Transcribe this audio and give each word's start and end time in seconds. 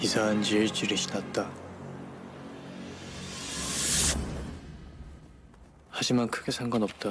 이상한 0.00 0.44
일주일이 0.44 0.94
지났다. 0.94 1.50
하지만 5.90 6.28
크게 6.28 6.52
상관없다. 6.52 7.10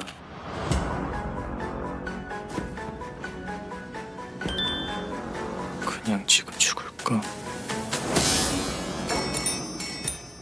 그냥 5.82 6.24
지금 6.28 6.54
죽을까? 6.58 7.22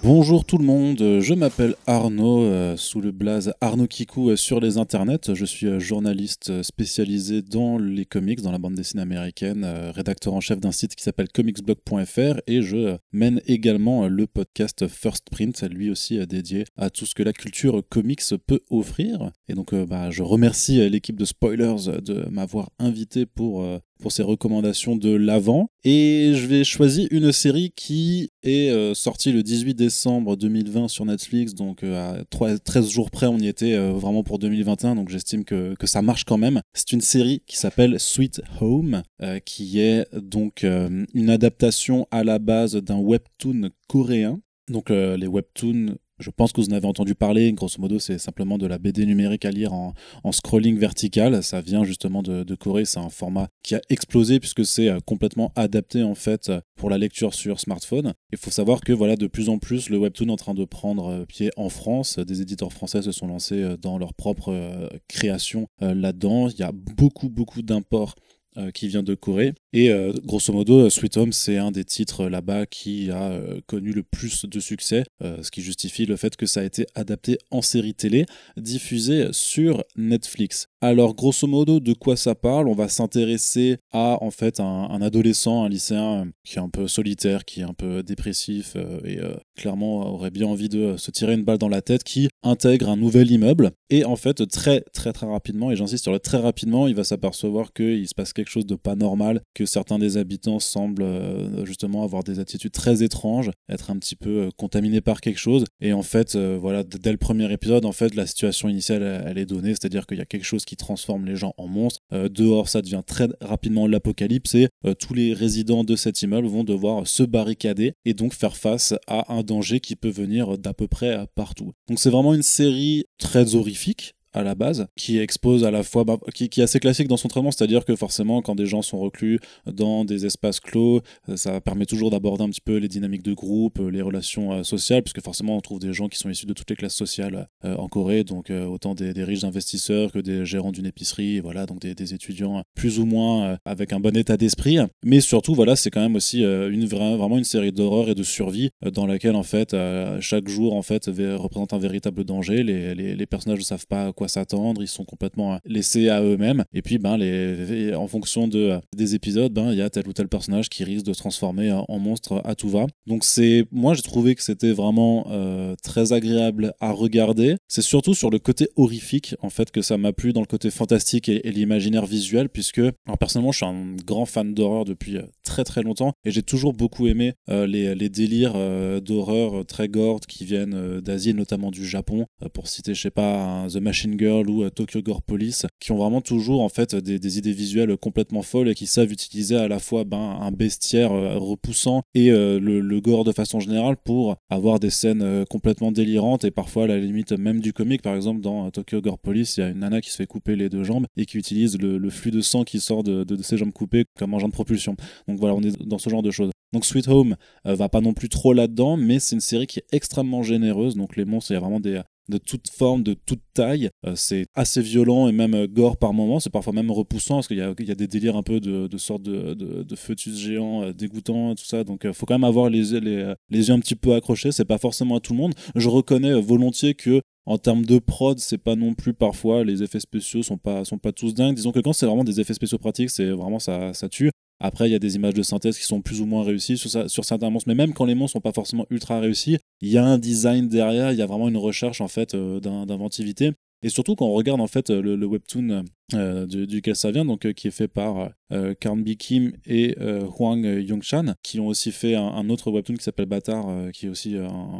Bonjour 0.04 0.44
tout 0.44 0.58
le 0.58 0.66
monde, 0.66 0.98
je 1.22 1.34
m'appelle 1.34 1.76
Arnaud, 1.88 2.44
euh, 2.44 2.76
sous 2.76 3.00
le 3.00 3.14
blaze 3.14 3.54
Arnaud 3.62 3.88
Kikou 3.88 4.32
euh, 4.32 4.36
sur 4.36 4.60
les 4.60 4.78
internets. 4.78 5.34
Je 5.34 5.46
suis 5.46 5.66
euh, 5.66 5.80
journaliste 5.80 6.62
spécialisé 6.62 7.41
dans 7.41 7.77
les 7.77 8.04
comics, 8.04 8.41
dans 8.41 8.52
la 8.52 8.58
bande 8.58 8.76
dessinée 8.76 9.02
américaine, 9.02 9.66
rédacteur 9.96 10.34
en 10.34 10.41
chef 10.41 10.60
d'un 10.60 10.74
site 10.74 10.96
qui 10.96 11.05
s'appelle 11.05 11.30
comicsblog.fr 11.30 12.41
et 12.48 12.62
je 12.62 12.98
mène 13.13 13.40
également 13.46 14.10
le 14.10 14.27
podcast 14.27 14.90
First 14.90 15.30
Print, 15.32 15.63
lui 15.72 15.90
aussi 15.90 16.20
dédié 16.27 16.66
à 16.76 16.90
tout 16.90 17.05
ce 17.05 17.16
que 17.16 17.24
la 17.24 17.32
culture 17.32 17.82
comics 17.88 18.24
peut 18.46 18.60
offrir. 18.70 19.32
Et 19.48 19.54
donc 19.54 19.74
bah, 19.74 20.12
je 20.12 20.22
remercie 20.22 20.90
l'équipe 20.90 21.18
de 21.18 21.24
Spoilers 21.24 22.02
de 22.04 22.27
m'avoir 22.30 22.72
invité 22.77 23.26
pour 23.26 23.66
pour 24.03 24.12
ces 24.12 24.21
recommandations 24.21 24.98
de 24.98 25.16
l'avant. 25.16 25.70
Et 25.85 26.34
je 26.35 26.45
vais 26.45 26.66
choisir 26.66 27.07
une 27.09 27.31
série 27.31 27.71
qui 27.73 28.31
est 28.43 28.70
euh, 28.70 28.93
sortie 28.93 29.31
le 29.31 29.43
18 29.43 29.76
décembre 29.76 30.35
2020 30.35 30.89
sur 30.89 31.05
Netflix, 31.05 31.55
donc 31.55 31.84
euh, 31.84 32.21
à 32.21 32.57
13 32.59 32.89
jours 32.89 33.12
près, 33.12 33.27
on 33.27 33.38
y 33.38 33.48
était 33.48 33.73
euh, 33.73 33.93
vraiment 33.93 34.23
pour 34.23 34.39
2021, 34.39 34.95
donc 34.95 35.07
j'estime 35.07 35.45
que, 35.45 35.73
que, 35.76 35.88
ça 35.88 36.02
marche 36.02 36.26
quand 36.26 36.38
même. 36.38 36.62
C'est 36.73 36.91
une 36.91 36.99
série 36.99 37.43
qui 37.48 37.55
s'appelle 37.55 37.98
Sweet 37.98 38.41
Home, 38.59 39.03
qui 39.45 39.79
est 39.79 40.05
donc 40.13 40.63
une 40.63 41.29
adaptation 41.29 42.05
à 42.12 42.26
la 42.26 42.40
base 42.40 42.76
d'un 42.76 42.98
webtoon 42.98 43.70
coréen. 43.88 44.41
Donc 44.67 44.90
les 44.90 45.27
webtoons 45.27 45.95
je 46.20 46.30
pense 46.30 46.52
que 46.52 46.62
vous 46.62 46.70
en 46.70 46.74
avez 46.74 46.88
entendu 46.88 47.16
parler. 47.16 47.52
Grosso 47.54 47.80
modo, 47.80 48.00
c'est 48.00 48.18
simplement 48.18 48.58
de 48.58 48.68
la 48.68 48.78
BD 48.78 49.06
numérique 49.06 49.46
à 49.46 49.52
lire 49.52 49.74
en, 49.74 49.94
scrolling 50.32 50.78
vertical. 50.78 51.44
Ça 51.44 51.62
vient 51.62 51.84
justement 51.84 52.22
de, 52.22 52.56
Corée. 52.56 52.86
C'est 52.86 53.00
un 53.00 53.10
format 53.10 53.48
qui 53.64 53.76
a 53.76 53.82
explosé 53.90 54.40
puisque 54.40 54.66
c'est 54.66 54.90
euh, 54.90 55.00
complètement 55.00 55.52
adapté 55.56 56.04
en 56.04 56.16
fait 56.16 56.52
pour 56.76 56.90
la 56.90 56.98
lecture 56.98 57.34
sur 57.34 57.60
smartphone. 57.60 58.14
Il 58.32 58.38
faut 58.38 58.52
savoir 58.52 58.82
que 58.82 58.94
voilà, 58.94 59.16
de 59.16 59.28
plus 59.28 59.50
en 59.50 59.58
plus, 59.58 59.90
le 59.90 59.98
webtoon 59.98 60.28
est 60.28 60.32
en 60.32 60.36
train 60.36 60.54
de 60.54 60.66
prendre 60.66 61.08
euh, 61.08 61.26
pied 61.26 61.50
en 61.58 61.70
France. 61.70 62.20
Des 62.20 62.41
éditeurs 62.41 62.72
français 62.72 63.02
se 63.02 63.12
sont 63.12 63.28
lancés 63.28 63.62
euh, 63.62 63.78
dans 63.78 63.98
leur 63.98 64.14
propre 64.14 64.90
création 65.08 65.68
là-dedans. 65.80 66.47
Il 66.50 66.59
y 66.59 66.64
a 66.64 66.72
beaucoup, 66.72 67.30
beaucoup 67.30 67.62
d'imports 67.62 68.16
euh, 68.57 68.72
qui 68.72 68.88
vient 68.88 69.01
de 69.01 69.16
Corée. 69.16 69.53
Et 69.72 69.90
euh, 69.90 70.13
grosso 70.23 70.53
modo, 70.53 70.88
Sweet 70.90 71.18
Home, 71.18 71.34
c'est 71.34 71.57
un 71.57 71.72
des 71.72 71.84
titres 71.84 72.28
là-bas 72.28 72.68
qui 72.68 73.09
a 73.09 73.31
euh, 73.31 73.62
connu 73.66 73.91
le 73.91 74.03
plus 74.03 74.45
de 74.45 74.59
succès, 74.59 75.03
ce 75.22 75.50
qui 75.50 75.62
justifie 75.62 76.06
le 76.06 76.16
fait 76.18 76.35
que 76.35 76.45
ça 76.45 76.59
a 76.59 76.63
été 76.63 76.85
adapté 76.95 77.38
en 77.50 77.62
série 77.62 77.94
télé, 77.94 78.25
diffusé 78.57 79.29
sur 79.31 79.84
Netflix. 79.95 80.68
Alors, 80.81 81.16
grosso 81.16 81.47
modo, 81.47 81.79
de 81.79 81.94
quoi 81.94 82.18
ça 82.18 82.35
parle? 82.35 82.68
On 82.68 82.75
va 82.75 82.90
s'intéresser 82.90 83.78
à 83.91 84.18
en 84.22 84.31
fait 84.31 84.59
un, 84.59 85.01
adolescent, 85.01 85.63
un 85.63 85.69
lycéen 85.69 86.28
qui 86.44 86.57
est 86.57 86.62
un 86.62 86.69
peu 86.69 86.88
solitaire, 86.88 87.45
qui 87.45 87.62
est 87.62 87.63
un 87.63 87.73
peu 87.73 88.03
dépressif 88.03 88.75
et 89.06 89.19
clairement 89.56 90.13
aurait 90.13 90.31
bien 90.31 90.47
envie 90.47 90.69
de 90.69 90.97
se 90.97 91.09
tirer 91.09 91.34
une 91.34 91.44
balle 91.44 91.57
dans 91.57 91.69
la 91.69 91.81
tête, 91.81 92.03
qui 92.03 92.28
intègre 92.44 92.90
un 92.90 92.97
nouvel 92.97 93.31
immeuble. 93.31 93.72
Et 93.90 94.03
en 94.03 94.17
fait, 94.17 94.45
très 94.50 94.81
très 94.94 95.13
très 95.13 95.28
rapidement, 95.28 95.72
et 95.72 95.75
j'insiste 95.75 96.03
sur 96.03 96.12
le 96.12 96.19
très 96.19 96.40
rapidement, 96.40 96.88
il 96.88 96.95
va 96.95 97.03
s'apercevoir 97.03 97.72
qu'il 97.73 98.07
se 98.07 98.13
passe 98.13 98.34
quelque 98.34 98.43
chose 98.50 98.66
de 98.66 98.75
pas 98.75 98.96
normal, 98.96 99.41
que 99.53 99.66
certains 99.66 100.00
des 100.00 100.18
habitants 100.18 100.59
semblent 100.59 101.03
euh, 101.03 101.66
justement 101.66 102.03
avoir 102.03 102.24
des 102.24 102.40
attitudes 102.40 102.72
très 102.72 103.03
étranges, 103.03 103.51
être 103.69 103.91
un 103.91 103.97
petit 103.97 104.16
peu 104.16 104.29
euh, 104.29 104.50
contaminés 104.57 105.01
par 105.01 105.22
quelque 105.22 105.40
chose. 105.40 105.66
Et 105.81 105.94
en 105.94 106.03
fait, 106.03 106.35
euh, 106.35 106.57
voilà, 106.59 106.84
dès 106.84 107.12
le 107.12 107.17
premier 107.17 107.51
épisode, 107.51 107.85
en 107.85 107.91
fait, 107.91 108.16
la 108.16 108.25
situation 108.25 108.69
initiale, 108.69 109.23
elle, 109.25 109.38
est 109.38 109.45
donnée, 109.45 109.69
c'est-à-dire 109.69 110.06
qu'il 110.06 110.17
y 110.17 110.22
a 110.22 110.25
quelque 110.25 110.45
chose 110.45 110.66
qui 110.66 110.75
transforme 110.75 111.25
les 111.25 111.35
gens 111.35 111.53
en 111.57 111.67
monstres. 111.67 112.00
dehors, 112.12 112.69
ça 112.69 112.81
devient 112.81 113.01
très 113.06 113.28
rapidement 113.41 113.88
l'apocalypse 113.88 114.56
et 114.56 114.67
tous 115.00 115.13
les 115.13 115.34
résidents 115.34 115.84
de 115.84 115.96
cet 115.96 116.22
immeuble 116.22 116.47
vont 116.47 116.63
devoir 116.63 117.07
se 117.07 117.23
barricader 117.23 117.94
et 118.06 118.13
donc 118.13 118.34
faire 118.34 118.56
face 118.56 118.94
à 119.07 119.34
un 119.34 119.44
danger 119.44 119.79
qui 119.79 119.96
peut 119.96 120.09
venir 120.09 120.57
d'à 120.57 120.73
peu 120.73 120.88
près 120.88 121.25
partout. 121.35 121.72
Donc 121.88 122.00
c'est 122.00 122.09
vraiment 122.09 122.34
une 122.34 122.44
série 122.44 123.06
très 123.17 123.56
horrifique 123.56 124.13
à 124.33 124.44
la 124.44 124.55
base, 124.55 124.88
qui 124.95 125.19
expose 125.19 125.63
à 125.63 125.71
la 125.71 125.83
fois, 125.83 126.03
bah, 126.03 126.17
qui, 126.33 126.49
qui, 126.49 126.61
est 126.61 126.63
assez 126.63 126.79
classique 126.79 127.07
dans 127.07 127.17
son 127.17 127.27
traitement, 127.27 127.51
c'est-à-dire 127.51 127.85
que 127.85 127.95
forcément, 127.95 128.41
quand 128.41 128.55
des 128.55 128.66
gens 128.66 128.81
sont 128.81 128.99
reclus 128.99 129.39
dans 129.66 130.05
des 130.05 130.25
espaces 130.25 130.59
clos, 130.59 131.01
euh, 131.29 131.38
ça 131.38 131.61
permet 131.61 131.85
toujours 131.85 132.09
d'aborder 132.09 132.43
un 132.43 132.49
petit 132.49 132.61
peu 132.61 132.77
les 132.77 132.88
dynamiques 132.88 133.23
de 133.23 133.33
groupe, 133.33 133.79
euh, 133.79 133.89
les 133.89 134.01
relations 134.01 134.53
euh, 134.53 134.63
sociales, 134.63 135.03
puisque 135.03 135.23
forcément, 135.23 135.57
on 135.57 135.61
trouve 135.61 135.79
des 135.79 135.93
gens 135.93 136.07
qui 136.07 136.17
sont 136.17 136.29
issus 136.29 136.45
de 136.45 136.53
toutes 136.53 136.69
les 136.69 136.75
classes 136.75 136.95
sociales 136.95 137.47
en 137.63 137.88
Corée, 137.88 138.23
donc 138.23 138.49
autant 138.49 138.95
des, 138.95 139.11
riches 139.23 139.43
investisseurs 139.43 140.11
que 140.11 140.19
des 140.19 140.45
gérants 140.45 140.72
d'une 140.72 140.85
épicerie, 140.85 141.39
voilà, 141.39 141.66
donc 141.66 141.79
des, 141.79 142.13
étudiants 142.13 142.63
plus 142.75 142.99
ou 142.99 143.05
moins 143.05 143.57
avec 143.66 143.93
un 143.93 143.99
bon 143.99 144.16
état 144.16 144.38
d'esprit. 144.38 144.77
Mais 145.05 145.22
surtout, 145.22 145.53
voilà, 145.55 145.75
c'est 145.75 145.89
quand 145.89 146.01
même 146.01 146.16
aussi 146.16 146.41
une 146.41 146.85
vraiment 146.85 147.38
une 147.38 147.43
série 147.43 147.72
d'horreur 147.72 148.09
et 148.09 148.16
de 148.16 148.23
survie 148.23 148.69
dans 148.91 149.05
laquelle, 149.05 149.35
en 149.35 149.43
fait, 149.43 149.75
chaque 150.19 150.47
jour, 150.47 150.75
en 150.75 150.81
fait, 150.81 151.05
représente 151.05 151.73
un 151.73 151.77
véritable 151.79 152.23
danger. 152.23 152.63
Les, 152.63 152.95
les, 152.95 153.16
les 153.16 153.25
personnages 153.25 153.59
ne 153.59 153.63
savent 153.63 153.88
pas 153.88 154.11
quoi 154.11 154.22
s'attendre, 154.28 154.81
ils 154.81 154.88
sont 154.88 155.06
complètement 155.06 155.53
euh, 155.53 155.57
laissés 155.66 156.09
à 156.09 156.22
eux-mêmes. 156.22 156.63
Et 156.73 156.81
puis, 156.81 156.97
ben, 156.97 157.17
les, 157.17 157.94
en 157.94 158.07
fonction 158.07 158.47
de, 158.47 158.59
euh, 158.59 158.79
des 158.95 159.16
épisodes, 159.16 159.51
ben, 159.51 159.72
il 159.72 159.78
y 159.78 159.81
a 159.81 159.89
tel 159.89 160.07
ou 160.07 160.13
tel 160.13 160.28
personnage 160.28 160.69
qui 160.69 160.84
risque 160.84 161.06
de 161.06 161.13
se 161.13 161.19
transformer 161.19 161.72
en 161.72 162.00
monstre 162.00 162.41
à 162.45 162.56
tout 162.56 162.69
va. 162.69 162.85
Donc, 163.07 163.23
c'est, 163.23 163.66
moi, 163.72 163.94
j'ai 163.94 164.01
trouvé 164.01 164.35
que 164.35 164.44
c'était 164.44 164.72
vraiment 164.72 165.28
euh, 165.29 165.75
très 165.84 166.13
agréable 166.13 166.73
à 166.79 166.91
regarder. 166.91 167.56
C'est 167.67 167.81
surtout 167.81 168.13
sur 168.13 168.29
le 168.29 168.39
côté 168.39 168.69
horrifique, 168.75 169.35
en 169.41 169.50
fait, 169.50 169.72
que 169.72 169.81
ça 169.81 169.97
m'a 169.97 170.13
plu 170.13 170.34
dans 170.34 170.41
le 170.41 170.47
côté 170.47 170.69
fantastique 170.72 171.29
et, 171.29 171.41
l'imaginaire 171.53 172.05
visuel, 172.05 172.50
puisque, 172.50 172.79
alors, 172.79 173.17
personnellement, 173.19 173.51
je 173.51 173.57
suis 173.57 173.66
un 173.66 173.95
grand 174.05 174.25
fan 174.25 174.53
d'horreur 174.53 174.85
depuis 174.85 175.17
très 175.44 175.63
très 175.63 175.84
longtemps 175.84 176.13
et 176.25 176.31
j'ai 176.31 176.41
toujours 176.41 176.73
beaucoup 176.73 177.07
aimé 177.07 177.34
les, 177.47 177.94
les, 177.94 178.09
délires 178.09 178.55
d'horreur 179.01 179.66
très 179.66 179.88
gore 179.88 180.19
qui 180.22 180.45
viennent 180.45 181.00
d'Asie, 181.00 181.34
notamment 181.34 181.69
du 181.69 181.85
Japon. 181.85 182.25
pour 182.53 182.67
citer, 182.67 182.94
je 182.95 183.01
sais 183.01 183.11
pas, 183.11 183.67
The 183.72 183.78
Machine 183.78 184.12
Girl 184.18 184.50
ou 184.50 184.69
Tokyo 184.69 185.01
Gore 185.01 185.22
Police, 185.22 185.66
qui 185.79 185.91
ont 185.91 185.97
vraiment 185.97 186.22
toujours 186.22 186.62
en 186.62 186.69
fait 186.69 186.96
des, 186.96 187.38
idées 187.38 187.53
visuelles 187.53 187.97
complètement 187.97 188.41
folles 188.41 188.69
et 188.69 188.75
qui 188.75 188.88
savent 188.88 189.12
utiliser 189.12 189.56
à 189.56 189.68
la 189.68 189.79
fois 189.79 190.03
ben, 190.03 190.38
un 190.41 190.51
bestiaire 190.51 191.12
euh, 191.12 191.38
repoussant 191.38 192.03
et 192.13 192.31
euh, 192.31 192.59
le, 192.59 193.02
gore 193.02 193.23
de 193.23 193.31
façon 193.31 193.59
générale 193.59 193.97
pour 193.97 194.38
avoir 194.50 194.79
des 194.79 194.90
scènes 194.90 195.22
euh, 195.22 195.46
complètement 195.46 195.91
délirantes 195.91 196.46
et 196.46 196.52
parfois 196.52 196.84
à 196.84 196.88
la 196.88 196.97
limite 196.97 197.34
même 197.34 197.59
du 197.59 197.73
comique. 197.73 198.02
Par 198.02 198.16
exemple, 198.16 198.41
dans 198.41 198.69
Tokyo 198.72 199.02
Gore 199.02 199.19
Police, 199.19 199.57
il 199.57 199.62
y 199.62 199.63
a 199.63 199.69
une 199.69 199.79
nana 199.79 200.02
qui 200.02 200.09
se 200.09 200.18
fait 200.18 200.28
couper 200.28 200.56
les 200.56 200.69
deux 200.69 200.84
jambes 200.84 201.06
et 201.18 201.25
qui 201.25 201.38
utilise 201.38 201.78
le, 201.79 202.09
flux 202.09 202.31
de 202.31 202.41
sang 202.41 202.63
qui 202.63 202.79
sort 202.79 203.03
de, 203.03 203.25
ses 203.41 203.57
jambes 203.57 203.72
coupées 203.72 204.06
comme 204.18 204.34
engin 204.34 204.47
de 204.47 204.53
propulsion. 204.53 204.96
Donc 205.28 205.40
voilà, 205.40 205.56
on 205.56 205.62
est 205.62 205.81
dans 205.84 205.97
ce 205.97 206.09
genre 206.09 206.22
de 206.22 206.31
choses. 206.31 206.52
Donc 206.72 206.85
Sweet 206.85 207.07
Home 207.07 207.35
va 207.66 207.90
pas 207.90 208.02
non 208.02 208.13
plus 208.13 208.29
trop 208.29 208.53
là-dedans, 208.53 208.97
mais 208.97 209.19
c'est 209.19 209.35
une 209.35 209.41
série 209.41 209.68
qui 209.68 209.79
est 209.79 209.85
extrêmement 209.91 210.44
généreuse. 210.44 210.96
Donc 210.96 211.16
les 211.16 211.25
monstres, 211.25 211.52
il 211.52 211.56
y 211.56 211.57
a 211.57 211.59
vraiment 211.59 211.79
des, 211.79 212.02
de 212.29 212.38
toute 212.38 212.69
forme, 212.69 213.03
de 213.03 213.13
toute 213.13 213.41
taille. 213.53 213.89
Euh, 214.06 214.13
c'est 214.16 214.45
assez 214.56 214.81
violent 214.81 215.28
et 215.28 215.31
même 215.31 215.53
euh, 215.53 215.67
gore 215.67 215.97
par 215.97 216.13
moments. 216.13 216.39
C'est 216.39 216.50
parfois 216.50 216.73
même 216.73 216.91
repoussant 216.91 217.35
parce 217.35 217.47
qu'il 217.47 217.57
y, 217.57 217.61
a, 217.61 217.95
des 217.95 218.07
délires 218.07 218.35
un 218.35 218.44
peu 218.44 218.59
de, 218.59 218.88
de 218.88 218.97
sortes 218.97 219.23
de, 219.23 219.53
de, 219.53 219.84
de 219.84 219.95
fœtus 219.95 220.38
géants 220.38 220.84
euh, 220.84 220.94
dégoûtants, 220.94 221.56
tout 221.56 221.66
ça. 221.66 221.84
Donc 221.84 222.01
il 222.06 222.13
faut 222.13 222.25
quand 222.25 222.35
même 222.35 222.44
avoir 222.44 222.69
les, 222.69 223.00
les, 223.00 223.34
les 223.50 223.67
yeux 223.67 223.73
un 223.73 223.79
petit 223.79 223.95
peu 223.95 224.13
accrochés. 224.16 224.51
C'est 224.51 224.66
pas 224.66 224.78
forcément 224.78 225.17
à 225.17 225.19
tout 225.19 225.34
le 225.34 225.39
monde. 225.39 225.53
Je 225.75 225.89
reconnais 225.89 226.34
volontiers 226.39 226.94
que 226.94 227.22
en 227.45 227.57
termes 227.57 227.85
de 227.85 228.00
prod, 228.00 228.40
c'est 228.40 228.57
pas 228.57 228.75
non 228.75 228.94
plus 228.94 229.13
parfois 229.13 229.66
les 229.66 229.84
effets 229.84 230.00
spéciaux 230.00 230.44
sont 230.44 230.57
pas 230.57 230.85
sont 230.85 230.97
pas 230.97 231.11
tous 231.11 231.34
dingues. 231.34 231.55
Disons 231.55 231.73
que 231.73 231.79
quand 231.79 231.91
c'est 231.91 232.05
vraiment 232.05 232.23
des 232.23 232.40
effets 232.40 232.53
spéciaux 232.53 232.78
pratiques, 232.78 233.09
c'est 233.09 233.31
vraiment 233.31 233.59
ça 233.59 233.93
ça 233.93 234.08
tue. 234.08 234.31
Après, 234.65 234.87
il 234.87 234.93
y 234.93 234.95
a 234.95 234.99
des 234.99 235.17
images 235.17 235.33
de 235.33 235.43
synthèse 235.43 235.77
qui 235.77 235.83
sont 235.83 236.01
plus 236.01 236.21
ou 236.21 236.25
moins 236.25 236.41
réussies 236.41 236.77
sur, 236.77 236.89
certains 236.89 237.49
monstres, 237.49 237.67
mais 237.67 237.75
même 237.75 237.93
quand 237.93 238.05
les 238.05 238.15
monstres 238.15 238.37
sont 238.37 238.41
pas 238.41 238.53
forcément 238.53 238.87
ultra 238.89 239.19
réussis, 239.19 239.57
il 239.81 239.89
y 239.89 239.97
a 239.97 240.05
un 240.05 240.17
design 240.17 240.69
derrière, 240.69 241.11
il 241.11 241.17
y 241.17 241.21
a 241.21 241.25
vraiment 241.25 241.49
une 241.49 241.57
recherche 241.57 241.99
en 241.99 242.07
fait 242.07 242.33
euh, 242.33 242.61
d'inventivité. 242.61 243.51
Et 243.81 243.89
surtout 243.89 244.15
quand 244.15 244.25
on 244.25 244.31
regarde 244.31 244.61
en 244.61 244.67
fait 244.67 244.89
le, 244.89 245.17
le 245.17 245.25
webtoon 245.25 245.83
euh, 246.15 246.45
duquel 246.45 246.95
ça 246.95 247.11
vient, 247.11 247.25
donc 247.25 247.45
euh, 247.45 247.53
qui 247.53 247.67
est 247.67 247.71
fait 247.71 247.87
par 247.87 248.31
euh, 248.51 248.73
Kim 249.17 249.53
et 249.65 249.95
Hwang 249.99 250.63
Yongshan, 250.63 251.33
qui 251.41 251.59
ont 251.59 251.67
aussi 251.67 251.91
fait 251.91 252.15
un, 252.15 252.49
autre 252.49 252.71
webtoon 252.71 252.95
qui 252.95 253.03
s'appelle 253.03 253.25
Bâtard, 253.25 253.91
qui 253.91 254.05
est 254.05 254.09
aussi 254.09 254.35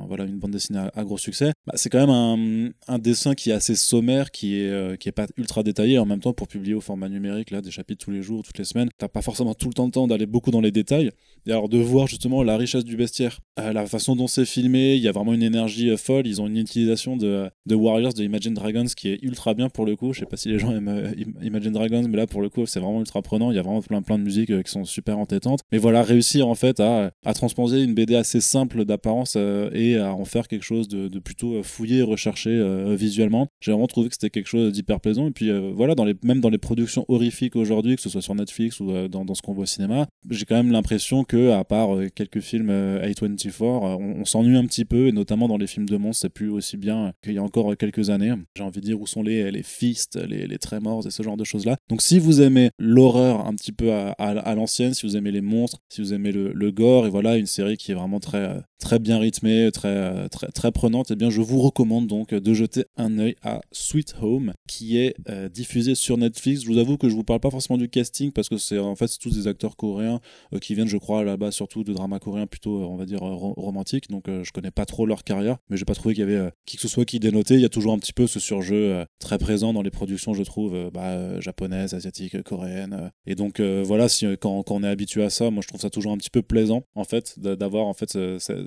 voilà 0.07 0.25
une 0.25 0.38
bande 0.38 0.51
dessinée 0.51 0.88
à, 0.94 1.03
gros 1.03 1.18
succès. 1.18 1.51
Bah, 1.65 1.74
c'est 1.75 1.89
quand 1.89 2.06
même 2.06 2.74
un, 2.88 3.00
dessin 3.00 3.33
qui 3.33 3.50
est 3.50 3.53
assez 3.53 3.75
sommaire, 3.75 4.31
qui 4.31 4.56
est 4.56 4.97
qui 5.00 5.09
est 5.09 5.13
pas 5.13 5.27
ultra 5.38 5.63
détaillé. 5.63 5.97
En 5.97 6.06
même 6.06 6.19
temps, 6.19 6.33
pour 6.33 6.47
publier 6.47 6.75
au 6.75 6.81
format 6.81 7.09
numérique, 7.09 7.51
là, 7.51 7.62
des 7.62 7.71
chapitres 7.71 8.06
tous 8.06 8.12
les 8.12 8.21
jours, 8.21 8.44
toutes 8.44 8.57
les 8.59 8.63
semaines, 8.63 8.89
t'as 8.97 9.07
pas 9.07 9.21
forcément 9.21 9.53
tout 9.53 9.68
le 9.68 9.74
temps 9.74 9.88
de 9.88 9.91
temps 9.91 10.07
d'aller 10.07 10.27
beaucoup 10.27 10.51
dans 10.51 10.62
les 10.62 10.71
détails. 10.71 11.09
Et 11.45 11.51
alors 11.51 11.68
de 11.68 11.77
voir 11.77 12.07
justement 12.07 12.44
la 12.44 12.57
richesse 12.57 12.85
du 12.85 12.95
bestiaire, 12.95 13.39
la 13.57 13.85
façon 13.88 14.15
dont 14.15 14.27
c'est 14.27 14.45
filmé, 14.45 14.95
il 14.95 15.01
y 15.01 15.07
a 15.07 15.12
vraiment 15.12 15.33
une 15.33 15.44
énergie 15.44 15.95
folle. 15.97 16.27
Ils 16.27 16.41
ont 16.41 16.47
une 16.47 16.57
utilisation 16.57 17.18
de, 17.18 17.50
de 17.65 17.75
Warriors, 17.75 18.13
de 18.13 18.24
Imagine 18.24 18.53
Dragons 18.53 18.85
qui 18.95 19.09
est 19.09 19.19
ultra 19.24 19.53
bien 19.53 19.69
pour 19.69 19.85
le 19.85 19.95
coup. 19.95 20.13
Je 20.13 20.19
sais 20.19 20.25
pas 20.25 20.38
si 20.38 20.50
les 20.50 20.59
gens 20.59 20.71
aiment 20.71 21.13
Imagine 21.42 21.72
Dragons, 21.72 22.06
mais 22.08 22.18
là 22.18 22.28
pour 22.28 22.42
le 22.42 22.50
coup 22.50 22.66
c'est 22.66 22.80
vraiment 22.80 23.00
ultra 23.00 23.22
prenant. 23.22 23.52
Il 23.52 23.56
y 23.56 23.60
a 23.60 23.62
vraiment 23.62 23.81
plein 23.81 24.02
plein 24.02 24.18
de 24.18 24.24
musiques 24.24 24.50
euh, 24.50 24.62
qui 24.62 24.72
sont 24.72 24.86
super 24.86 25.20
entêtantes. 25.20 25.62
Mais 25.72 25.78
voilà, 25.78 26.04
réussir 26.04 26.48
en 26.48 26.56
fait 26.56 26.80
à, 26.80 27.12
transposer 27.34 27.84
une 27.84 27.94
BD 27.94 28.16
assez 28.16 28.42
simple 28.42 28.86
d'apparence 28.86 29.36
euh, 29.38 29.70
et 29.74 29.98
à 29.98 30.14
en 30.14 30.25
faire 30.25 30.48
quelque 30.48 30.64
chose 30.64 30.88
de, 30.88 31.20
plutôt 31.20 31.56
euh, 31.56 31.64
fouillé 31.64 32.02
recherché 32.02 32.62
visuellement. 32.96 33.48
J'ai 33.62 33.72
vraiment 33.72 33.88
trouvé 33.88 34.10
que 34.10 34.16
c'était 34.16 34.30
quelque 34.30 34.48
chose 34.48 34.72
d'hyper 34.72 35.00
plaisant. 35.00 35.28
Et 35.28 35.31
puis 35.31 35.52
voilà, 35.74 35.96
dans 35.96 36.06
les, 36.06 36.16
même 36.24 36.42
dans 36.42 36.50
les 36.50 36.58
productions 36.58 37.06
horrifiques 37.08 37.56
aujourd'hui, 37.56 37.96
que 37.96 38.02
ce 38.02 38.10
soit 38.10 38.22
sur 38.22 38.36
Netflix 38.36 38.80
ou 38.80 38.92
dans, 39.08 39.34
ce 39.34 39.42
qu'on 39.42 39.54
voit 39.54 39.64
au 39.64 39.68
cinéma, 39.68 40.08
j'ai 40.30 40.46
quand 40.46 40.56
même 40.56 40.72
l'impression 40.72 41.24
que 41.24 41.52
à 41.52 41.64
part 41.64 41.90
quelques 42.16 42.40
films 42.40 42.69
euh, 42.69 43.06
A24, 43.06 43.64
euh, 43.64 43.98
on, 44.00 44.22
on 44.22 44.26
s'ennuie 44.26 44.58
un 44.58 44.66
petit 44.66 44.86
peu, 44.86 45.08
et 45.08 45.12
notamment 45.12 45.48
dans 45.48 45.58
les 45.58 45.68
films 45.68 45.88
de 45.88 45.98
monstres, 45.98 46.22
c'est 46.22 46.34
plus 46.34 46.50
aussi 46.50 46.78
bien 46.78 47.14
qu'il 47.24 47.34
y 47.34 47.38
a 47.38 47.44
encore 47.44 47.76
quelques 47.78 48.10
années. 48.10 48.34
J'ai 48.56 48.64
envie 48.64 48.81
de 48.81 48.86
dire 48.86 49.00
où 49.00 49.08
sont 49.08 49.24
les, 49.24 49.52
les 49.52 49.64
fists, 49.64 50.16
les, 50.16 50.48
les 50.48 50.58
Tremors 50.58 51.03
et 51.06 51.12
ce 51.12 51.24
genre 51.24 51.38
de 51.38 51.44
choses-là. 51.44 51.78
Donc 51.90 52.02
si 52.02 52.20
vous 52.20 52.42
aimez 52.42 52.70
l'horreur 52.80 53.46
un 53.46 53.54
petit 53.56 53.72
peu 53.72 53.92
à, 53.92 54.56
l'ancienne, 54.56 54.94
si 54.94 55.06
vous 55.06 55.18
aimez 55.18 55.32
les 55.32 55.42
monstres, 55.42 55.80
si 55.90 56.02
vous 56.02 56.14
aimez 56.14 56.32
le, 56.32 56.52
le 56.54 56.72
gore, 56.72 57.06
et 57.06 57.10
voilà, 57.10 57.38
une 57.38 57.46
série 57.46 57.78
qui 57.78 57.92
est 57.92 57.96
vraiment 57.96 58.20
très, 58.20 58.38
euh, 58.38 58.60
très 58.83 59.00
bien 59.00 59.18
rythmée, 59.18 59.69
très, 59.71 60.27
très, 60.30 60.47
très 60.47 60.71
prenante, 60.71 61.09
et 61.12 61.15
bien 61.15 61.30
je 61.30 61.41
vous 61.41 61.59
recommande 61.59 62.07
donc 62.07 62.33
de 62.33 62.53
jeter 62.53 62.83
un 62.97 63.18
œil 63.18 63.35
à 63.41 63.62
Sweet 63.71 64.15
Home, 64.21 64.53
qui 64.68 64.97
est 64.97 65.15
euh, 65.30 65.47
diffusé 65.47 65.95
sur 65.95 66.18
Netflix. 66.18 66.63
Je 66.63 66.68
vous 66.68 66.77
avoue 66.77 66.97
que 66.97 67.07
je 67.07 67.15
vous 67.15 67.24
parle 67.24 67.39
pas 67.39 67.50
forcément 67.50 67.77
du 67.77 67.88
casting, 67.88 68.31
parce 68.31 68.50
que 68.50 68.57
c'est 68.57 68.77
en 68.77 68.95
fait 68.95 69.09
tous 69.19 69.33
des 69.33 69.47
acteurs 69.47 69.77
coréens 69.77 70.19
euh, 70.53 70.59
qui 70.59 70.75
viennent, 70.75 70.89
je 70.89 70.97
crois, 70.97 71.24
là-bas 71.24 71.51
surtout 71.51 71.83
de 71.85 71.94
dramas 71.94 72.19
coréens 72.19 72.45
plutôt, 72.45 72.81
euh, 72.81 72.85
on 72.85 72.97
va 72.97 73.06
dire, 73.06 73.24
euh, 73.24 73.33
ro- 73.33 73.53
romantiques. 73.56 74.09
Donc 74.09 74.25
je 74.27 74.51
connais 74.51 74.71
pas 74.71 74.85
trop 74.85 75.06
leur 75.06 75.24
carrière, 75.24 75.57
mais 75.69 75.77
j'ai 75.77 75.85
pas 75.85 75.95
trouvé 75.95 76.13
qu'il 76.13 76.27
y 76.27 76.31
avait 76.31 76.50
qui 76.65 76.75
que 76.75 76.81
ce 76.81 76.89
soit 76.89 77.06
qui 77.06 77.19
dénotait. 77.19 77.56
Il 77.56 77.62
y 77.62 77.65
a 77.65 77.69
toujours 77.69 77.94
un 77.94 78.00
petit 78.00 78.13
peu 78.13 78.27
ce 78.27 78.39
surjeu 78.39 79.06
très 79.19 79.38
présent 79.38 79.71
dans 79.74 79.81
les 79.81 79.91
productions, 79.91 80.33
je 80.33 80.44
trouve, 80.44 80.91
bah, 80.94 81.39
japonaises, 81.39 81.94
asiatiques, 81.94 82.41
coréennes. 82.44 83.12
Et 83.25 83.35
donc 83.35 83.62
voilà, 83.62 84.09
si, 84.09 84.25
quand, 84.41 84.69
on 84.71 84.83
est 84.83 84.88
habitué 84.88 85.24
à 85.24 85.30
ça, 85.30 85.50
moi 85.51 85.62
je 85.62 85.68
trouve 85.69 85.80
ça 85.80 85.89
toujours 85.89 86.12
un 86.12 86.18
petit 86.18 86.30
peu 86.30 86.41
plaisant, 86.41 86.83
en 86.95 87.06
fait, 87.06 87.39
d'a- 87.39 87.56
d'avoir 87.56 87.85
en 87.85 87.94
fait 87.94 88.18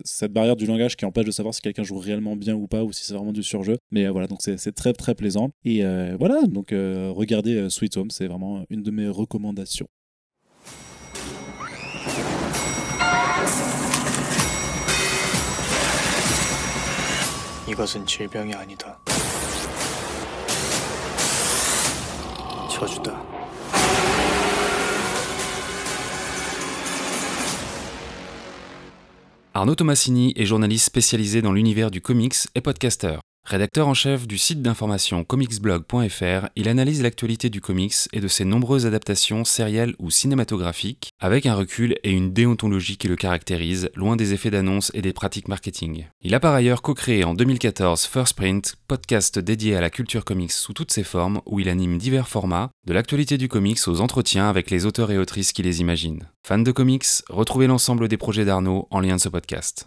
cette 0.06 0.34
barrière 0.34 0.56
du 0.56 0.66
langage 0.66 0.96
qui 0.96 1.06
empêche 1.06 1.26
de 1.26 1.32
savoir 1.32 1.54
si 1.54 1.62
quelqu'un 1.62 1.84
joue 1.84 1.98
réellement 1.98 2.36
bien 2.36 2.56
ou 2.56 2.68
pas, 2.68 2.84
ou 2.84 2.92
si 2.92 3.06
c'est 3.06 3.14
vraiment 3.14 3.34
du 3.34 3.44
surjeu. 3.44 3.78
Mais 3.92 4.06
euh, 4.06 4.12
voilà, 4.12 4.28
donc 4.28 4.40
c'est 4.42 4.58
c'est 4.58 4.72
très 4.74 4.94
très 4.94 5.16
plaisant. 5.16 5.52
Et 5.66 5.84
euh, 5.84 6.16
voilà, 6.20 6.42
donc 6.48 6.72
euh, 6.72 7.12
regardez 7.16 7.56
euh, 7.56 7.70
Sweet 7.70 7.98
Home, 7.98 8.12
c'est 8.12 8.28
vraiment 8.28 8.64
une 8.70 8.84
de 8.84 8.92
mes 8.92 9.08
recommandations. 9.08 9.88
이것은 17.70 18.06
질병이 18.06 18.54
아니다. 18.54 19.00
저주다. 22.70 23.35
Arnaud 29.57 29.75
Tomassini 29.75 30.35
est 30.37 30.45
journaliste 30.45 30.85
spécialisé 30.85 31.41
dans 31.41 31.55
l'univers 31.55 31.91
du 31.91 32.03
comics 32.03 32.37
et 32.55 32.61
podcasteur. 32.61 33.23
Rédacteur 33.47 33.87
en 33.87 33.95
chef 33.95 34.27
du 34.27 34.39
site 34.39 34.61
d'information 34.61 35.23
comicsblog.fr, 35.23 36.49
il 36.57 36.69
analyse 36.69 37.01
l'actualité 37.01 37.49
du 37.49 37.61
comics 37.61 37.95
et 38.13 38.19
de 38.19 38.27
ses 38.27 38.45
nombreuses 38.45 38.87
adaptations 38.87 39.45
sérielles 39.45 39.95
ou 40.01 40.11
cinématographiques, 40.11 41.11
avec 41.21 41.47
un 41.47 41.55
recul 41.55 41.95
et 42.03 42.11
une 42.11 42.33
déontologie 42.33 42.97
qui 42.97 43.07
le 43.07 43.15
caractérise, 43.15 43.89
loin 43.95 44.17
des 44.17 44.35
effets 44.35 44.51
d'annonce 44.51 44.91
et 44.95 45.03
des 45.03 45.13
pratiques 45.13 45.47
marketing. 45.47 46.07
Il 46.23 46.35
a 46.35 46.41
par 46.41 46.55
ailleurs 46.55 46.83
co-créé 46.83 47.23
en 47.23 47.35
2014 47.35 48.07
First 48.07 48.35
Print, 48.35 48.75
podcast 48.89 49.39
dédié 49.39 49.77
à 49.77 49.81
la 49.81 49.91
culture 49.91 50.25
comics 50.25 50.51
sous 50.51 50.73
toutes 50.73 50.91
ses 50.91 51.05
formes, 51.05 51.41
où 51.47 51.61
il 51.61 51.69
anime 51.69 51.99
divers 51.99 52.27
formats, 52.27 52.71
de 52.85 52.95
l'actualité 52.95 53.39
du 53.39 53.47
comics 53.47 53.87
aux 53.87 54.01
entretiens 54.01 54.49
avec 54.49 54.73
les 54.73 54.87
auteurs 54.87 55.13
et 55.13 55.19
autrices 55.19 55.53
qui 55.53 55.63
les 55.63 55.81
imaginent. 55.81 56.29
Fans 56.45 56.59
de 56.59 56.73
comics, 56.73 57.07
retrouvez 57.29 57.69
l'ensemble 57.69 58.09
des 58.09 58.17
projets 58.17 58.45
d'Arnaud 58.45 58.89
en 58.91 58.99
lien 58.99 59.15
de 59.15 59.21
ce 59.21 59.29
podcast. 59.29 59.87